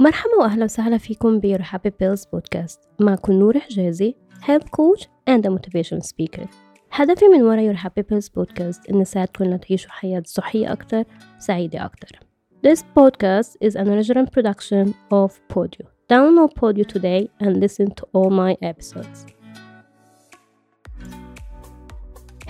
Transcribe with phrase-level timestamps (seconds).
[0.00, 4.14] مرحبا وأهلا وسهلا فيكم ب Happy Pills بودكاست معكم نور حجازي
[4.46, 6.46] coach and a motivation speaker
[6.92, 11.04] هدفي من ورا Your Happy Pills بودكاست إن نساعدكم لتعيشوا حياة صحية أكتر
[11.38, 12.18] وسعيدة أكتر
[12.66, 15.86] This podcast is an original production of Podio.
[16.12, 19.39] Download Podio today and listen to all my episodes.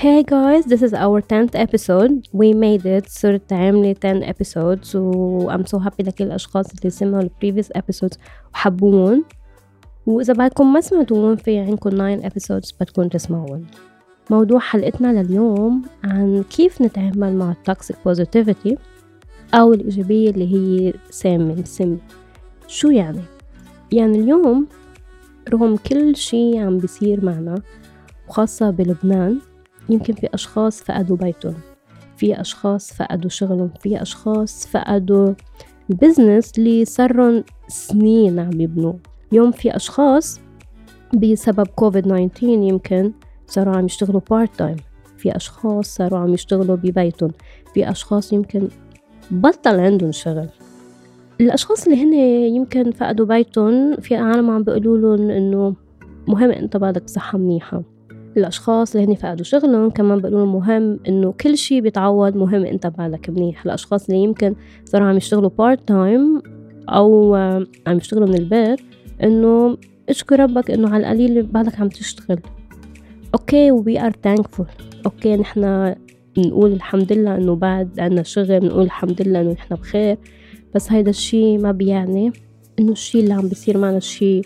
[0.00, 2.26] Hey guys, this is our 10th episode.
[2.32, 7.22] We made it صرت عاملة 10 episodes و I'm so happy لكل الأشخاص اللي سمعوا
[7.22, 8.18] ال previous episodes
[8.54, 9.24] وحبوهم
[10.06, 13.66] وإذا بعدكم ما سمعتوهم في عندكم 9 episodes بدكم تسمعوهم
[14.30, 18.76] موضوع حلقتنا لليوم عن كيف نتعامل مع toxic positivity
[19.54, 21.98] أو الإيجابية اللي هي سامة سم
[22.66, 23.22] شو يعني؟
[23.92, 24.66] يعني اليوم
[25.48, 27.62] رغم كل شي عم بيصير معنا
[28.28, 29.38] وخاصة بلبنان
[29.92, 31.54] يمكن في أشخاص فقدوا بيتهم
[32.16, 35.34] في أشخاص فقدوا شغلهم في أشخاص فقدوا
[35.90, 38.92] ال business اللي صارن سنين عم يبنوا
[39.32, 40.40] اليوم في أشخاص
[41.14, 43.12] بسبب كوفيد 19 يمكن
[43.46, 44.76] صاروا عم يشتغلوا part time
[45.18, 47.30] في أشخاص صاروا عم يشتغلوا ببيتهم
[47.74, 48.68] في أشخاص يمكن
[49.30, 50.48] بطل عندهم شغل.
[51.40, 52.14] الأشخاص اللي هن
[52.54, 55.74] يمكن فقدوا بيتهم في عالم عم بيقولوا لهم إنه
[56.28, 57.82] مهم أنت بعدك بصحة منيحة.
[58.36, 63.30] الأشخاص اللي هني فقدوا شغلهم كمان بيقولوا مهم إنه كل شي بيتعوض مهم أنت بالك
[63.30, 63.64] منيح.
[63.66, 66.42] الأشخاص اللي يمكن صاروا عم يشتغلوا part time
[66.88, 67.34] أو
[67.86, 68.80] عم يشتغلوا من البيت
[69.22, 69.76] إنه
[70.08, 72.40] اشكر ربك إنه على القليل بعدك عم تشتغل.
[73.34, 74.66] okay we are thankful
[75.06, 75.96] okay نحنا
[76.38, 80.18] نقول الحمد لله إنه بعد عنا شغل نقول الحمد لله إنه نحنا بخير.
[80.74, 82.32] بس هيدا الشي ما بيعني
[82.80, 84.40] إنه الشي اللي عم بيصير معنا الشي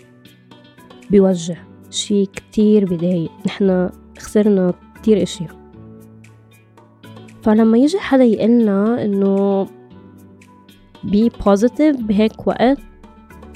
[1.11, 1.74] بيوجع.
[1.95, 5.45] شي كتير بضايق نحنا خسرنا كتير اشي
[7.41, 9.65] فلما يجي حدا يقلنا إنه
[11.05, 12.77] be positive بهيك وقت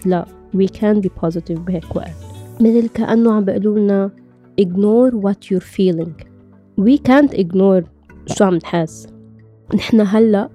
[0.05, 2.15] لا we can be positive بهيك وقت.
[2.59, 4.11] مثل كأنه عم بيقولوا لنا
[4.61, 6.13] ignore what you're feeling.
[6.81, 7.83] We can't ignore
[8.25, 9.07] شو عم نحس
[9.75, 10.49] نحنا هلأ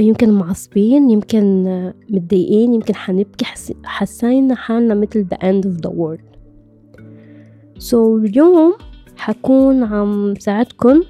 [0.00, 1.64] يمكن معصبين يمكن
[2.10, 3.44] متضايقين يمكن حنبكي
[3.84, 6.33] حسينا حالنا مثل the end of the world.
[7.78, 8.74] سو so, اليوم
[9.16, 11.02] حكون عم ساعدكم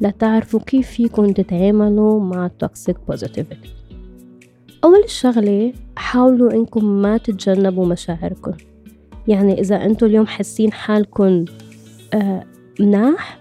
[0.00, 3.68] لتعرفوا كيف فيكم تتعاملوا مع toxic positivity.
[4.84, 8.52] أول شغلة حاولوا إنكم ما تتجنبوا مشاعركم.
[9.28, 11.44] يعني إذا أنتوا اليوم حاسين حالكم
[12.14, 12.44] آه
[12.80, 13.40] مناح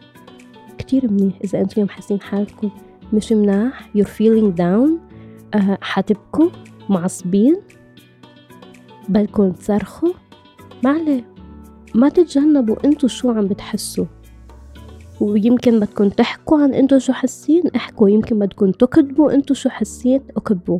[0.78, 1.40] كتير منيح.
[1.44, 2.70] إذا أنتوا اليوم حاسين حالكم
[3.14, 4.90] مش مناح you're feeling down
[5.56, 6.50] آه حتبكوا
[6.90, 7.58] معصبين
[9.10, 10.14] بدكم تصرخوا.
[10.84, 11.33] ما عليه
[11.94, 14.06] ما تتجنبوا انتو شو عم بتحسوا.
[15.20, 18.10] ويمكن بدكم تحكوا عن انتو شو حاسين احكوا.
[18.10, 20.80] يمكن بدكم تكتبوا انتو شو حاسين اكتبوا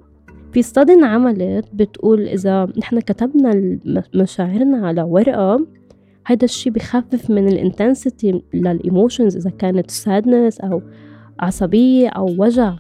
[0.54, 3.80] في a study انعملت بتقول إذا نحن كتبنا
[4.16, 5.68] مشاعرنا على ورقة
[6.28, 10.82] هيدا الشي بخفف من ال intensity لل emotions إذا كانت sadness أو
[11.40, 12.76] عصبية أو وجع.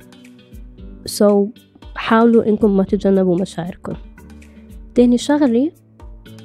[1.06, 1.50] so,
[1.96, 3.94] حاولوا إنكم ما تتجنبوا مشاعركم.
[4.96, 5.72] تاني شغلة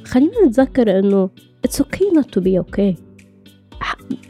[0.05, 1.31] خلينا نتذكر إنه
[1.67, 2.95] it's okay not to be okay.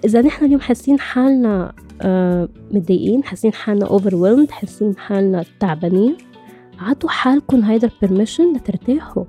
[0.05, 1.72] إذا نحن اليوم حاسين حالنا
[2.03, 6.17] آه متضايقين حاسين حالنا overwhelmed حاسين حالنا تعبانين
[6.78, 9.25] عطوا حالكم هيدا ال permission لترتاحوا.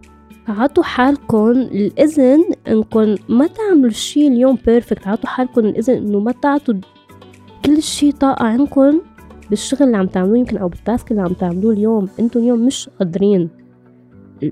[0.47, 6.73] عطوا حالكم الإذن إنكم ما تعملوا الشي اليوم perfect عطوا حالكم الإذن إنه ما تعطوا
[7.65, 9.01] كل شي طاقة عندكم
[9.49, 12.09] بالشغل اللي عم تعملوه يمكن أو بال task اللي عم تعملوه اليوم.
[12.19, 13.49] أنتم اليوم مش قادرين.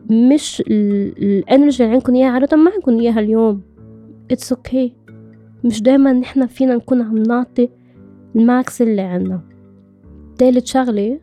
[0.09, 3.61] مش ال energy اللي عندكم إياها عادة ما عندكم إياها اليوم.
[4.31, 5.11] it's okay.
[5.65, 7.69] مش دايما نحنا فينا نكون عم نعطي
[8.35, 9.41] ال max اللي عنا
[10.37, 11.19] تالت شغلة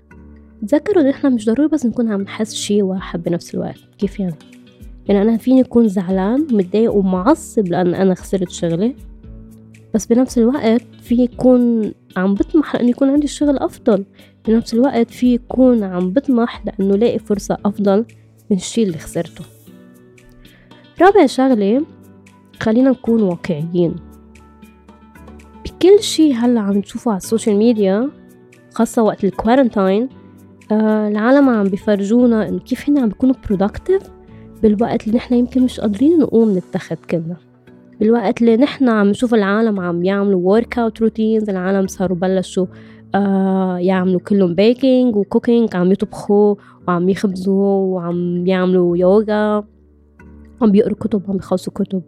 [0.69, 3.79] تذكروا إن إحنا مش ضروري بس نكون عم نحس شي واحد بنفس الوقت.
[3.99, 4.35] كيف يعني؟
[5.09, 8.95] يعني أنا فيني أكون زعلان متضايق ومعصب لأن أنا خسرت شغلي
[9.95, 14.05] بس بنفس الوقت فيي كون عم بطمح لأنه يكون عندي شغل أفضل.
[14.49, 18.05] بنفس الوقت فيي كون عم بطمح لأنه لاقي فرصة أفضل.
[18.51, 19.45] من الشي اللي خسرته.
[21.01, 21.85] رابع شغلة
[22.61, 23.95] خلينا نكون واقعيين.
[25.65, 28.11] بكل شي هلأ عم نشوفه على ال social media
[28.75, 30.09] خاصة وقت ال quarantine
[30.73, 34.03] آه العالم عم بيفرجونا إنه كيف هن عم بيكونوا productive
[34.63, 37.37] بالوقت اللي نحن يمكن مش قادرين نقوم من تختنا.
[38.01, 42.67] بالوقت اللي نحن عم نشوف العالم عم يعملوا workout routines العالم صاروا بلشوا
[43.15, 46.55] آه يعملوا كلهم baking و cooking عم يطبخوا
[46.89, 49.65] وعم يخبزوا وعم يعملوا يوغا
[50.63, 52.03] عم بيقروا كتب عم بيخلصوا كتب.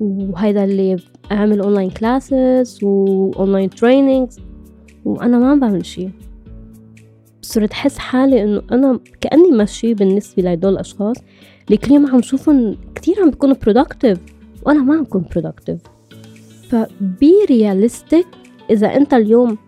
[0.00, 0.96] وهيدا اللي
[1.32, 4.40] عم يعمل online classes و online trainings
[5.04, 6.08] وأنا ما عم بعمل شي.
[7.42, 11.16] صرت أحس حالي إنه أنا كأني ماشي بالنسبة لهدول الأشخاص
[11.66, 14.18] اللي كل يوم عم شوفهم كتير عم بيكونوا productive.
[14.66, 15.78] وأنا ما عم بكون productive.
[16.68, 18.26] ف be realistic
[18.70, 19.58] إذا أنت اليوم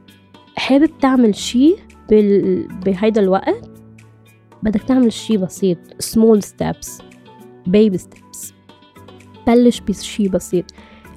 [0.57, 1.77] حابب تعمل شي
[2.11, 2.69] بال...
[2.85, 3.71] بهيدا الوقت؟
[4.63, 7.03] بدك تعمل شي بسيط small steps
[7.69, 8.53] baby steps.
[9.47, 10.65] بلش بشي بسيط.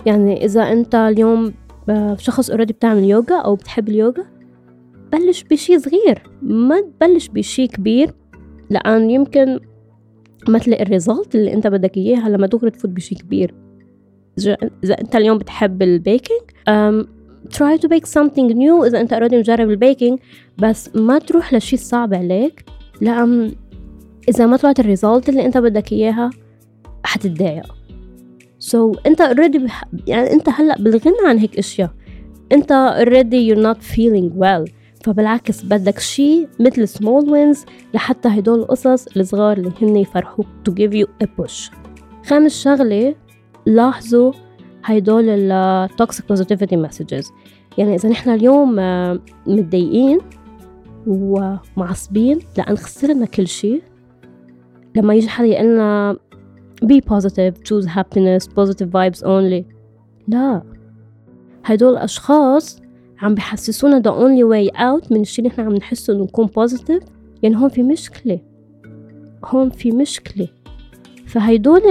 [0.06, 1.54] يعني إذا أنت اليوم
[1.90, 4.26] آه، شخص already بتعمل يوغا أو بتحب اليوغا
[5.12, 6.24] بلش بشي صغير.
[6.42, 8.14] ما تبلش بشي كبير.
[8.70, 9.60] لأن يمكن
[10.48, 13.54] ما تلاقي ال result اللي أنت بدك إياها لما دغري تفوت بشي كبير.
[14.84, 16.42] إذا أنت اليوم بتحب ال baking
[17.50, 20.20] try to bake something new إذا أنت already مجرب ال baking
[20.58, 22.66] بس ما تروح لشي صعب عليك.
[23.02, 23.56] لأن
[24.30, 26.30] إذا ما طلعت ال result اللي أنت بدك إياها
[27.04, 27.76] حتتضايق.
[28.60, 29.84] So, أنت already بح...
[30.08, 31.92] يعني أنت هلأ بالغنى عن هيك أشياء.
[32.52, 34.72] أنت already you're not feeling well.
[35.04, 37.60] فبالعكس بدك شيء مثل small wins
[37.94, 41.72] لحتى هدول القصص الصغار اللي هن يفرحوك to give you a push.
[42.26, 43.16] خامس شغلة
[43.66, 44.34] لاحظوا
[44.84, 47.32] هدول ال toxic positivity messages.
[47.78, 50.20] يعني إذا نحن اليوم آه، متضايقين
[51.08, 53.82] ومعصبين لأن خسرنا كل شيء.
[54.96, 56.18] لما يجي حدا يقلنا
[56.86, 59.64] be positive choose happiness positive vibes only
[60.28, 60.64] لا.
[61.66, 62.82] هدول الأشخاص
[63.22, 67.04] عم بحسسونا the only way out من الشي اللي إحنا عم نحسه إنه نكون positive.
[67.44, 68.40] يعني هون في مشكلة.
[69.46, 70.48] هون في مشكلة.
[71.26, 71.82] فهيدول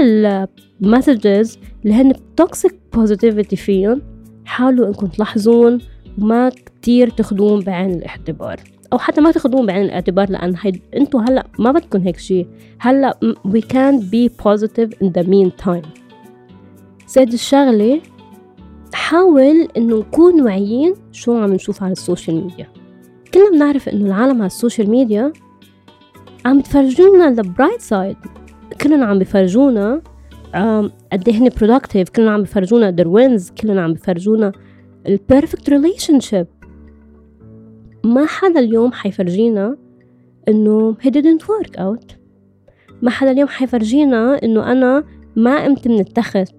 [0.83, 4.03] المسجز اللي هن toxic positivity فيهم
[4.45, 5.79] حاولوا إنكم تلاحظون
[6.19, 8.61] وما كتير تاخدون بعين الاعتبار.
[8.93, 12.47] أو حتى ما تاخذوهم بعين الاعتبار لأن هيد أنتوا هلأ ما بدكم هيك شيء
[12.79, 13.19] هلأ
[13.49, 15.87] we can't be positive in the meantime.
[17.07, 18.01] سادس شغلة
[18.95, 22.69] حاول إنه نكون واعيين شو عم نشوف على ال social media.
[23.35, 25.33] كلنا بنعرف إنه العالم على ال social media
[26.45, 28.17] عم تفرجونا ال bright side
[28.81, 30.03] كلنا عم بفرجونا
[31.13, 34.53] قد إيه هن productive كلنا عم بفرجونا their wins كلنا عم بفرجونا
[35.07, 36.47] ال perfect relationship
[38.05, 39.77] ما حدا اليوم حيفرجينا
[40.49, 42.15] إنه he didn't work out.
[43.03, 45.05] ما حدا اليوم حيفرجينا إنه أنا
[45.37, 46.55] ما قمت من التخت.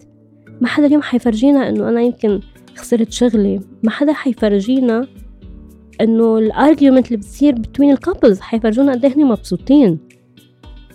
[0.62, 2.40] ما حدا اليوم حيفرجينا إنه أنا يمكن
[2.76, 3.60] خسرت شغلي.
[3.84, 5.08] ما حدا حيفرجينا
[6.02, 10.00] إنه ال argument اللي بتصير between ال couples حيفرجونا قد إيه مبسوطين.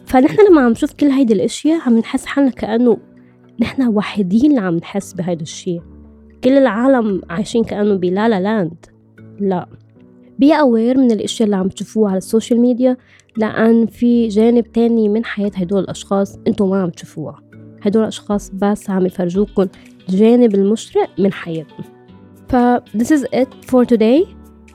[0.08, 2.99] فنحن لما عم نشوف كل هيدي الأشياء عم نحس حالنا كأنه
[3.60, 5.82] نحن وحيدين اللي عم نحس بهيدا الشيء.
[6.44, 8.87] كل العالم عايشين كأنه ب la la land.
[9.40, 9.69] لا.
[10.38, 12.97] be aware من الأشياء اللي عم تشوفوها على ال social media
[13.37, 17.43] لأن في جانب تاني من حياة هدول الأشخاص أنتم ما عم تشوفوها.
[17.82, 19.66] هدول الأشخاص بس عم يفرجوكم
[20.08, 21.84] الجانب المشرق من حياتهم
[22.49, 24.26] ف this is it for today.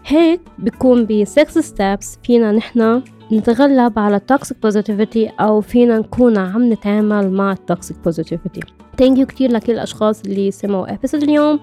[0.06, 3.02] هيك بكون ب 6 steps فينا نحن
[3.34, 8.62] نتغلب على ال toxic positivity أو فينا نكون عم نتعامل مع ال toxic positivity
[8.98, 11.60] thank you كثير لكل الأشخاص اللي سمعوا episode اليوم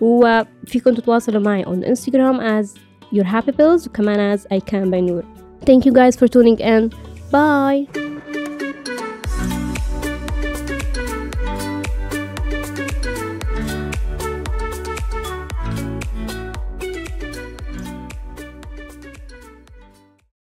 [0.00, 2.66] وفيكم تتواصلوا معي on انستغرام as
[3.14, 5.22] your happy pills وكمان as i can by نور
[5.66, 6.90] thank you guys for tuning in
[7.32, 7.86] bye